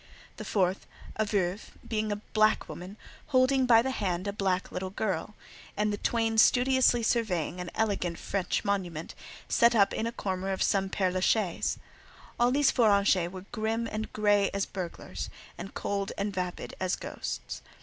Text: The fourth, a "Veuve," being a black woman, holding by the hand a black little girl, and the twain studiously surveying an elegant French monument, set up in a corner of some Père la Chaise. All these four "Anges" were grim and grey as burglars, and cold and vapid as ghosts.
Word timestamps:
The 0.37 0.45
fourth, 0.45 0.87
a 1.15 1.25
"Veuve," 1.25 1.73
being 1.87 2.11
a 2.11 2.15
black 2.15 2.67
woman, 2.67 2.97
holding 3.27 3.67
by 3.67 3.83
the 3.83 3.91
hand 3.91 4.25
a 4.27 4.33
black 4.33 4.71
little 4.71 4.89
girl, 4.89 5.35
and 5.77 5.93
the 5.93 5.97
twain 5.97 6.39
studiously 6.39 7.03
surveying 7.03 7.59
an 7.61 7.69
elegant 7.75 8.17
French 8.17 8.65
monument, 8.65 9.13
set 9.47 9.75
up 9.75 9.93
in 9.93 10.07
a 10.07 10.11
corner 10.11 10.51
of 10.51 10.63
some 10.63 10.89
Père 10.89 11.13
la 11.13 11.19
Chaise. 11.19 11.77
All 12.39 12.49
these 12.49 12.71
four 12.71 12.89
"Anges" 12.89 13.31
were 13.31 13.45
grim 13.51 13.87
and 13.91 14.11
grey 14.11 14.49
as 14.55 14.65
burglars, 14.65 15.29
and 15.55 15.75
cold 15.75 16.13
and 16.17 16.33
vapid 16.33 16.73
as 16.79 16.95
ghosts. 16.95 17.61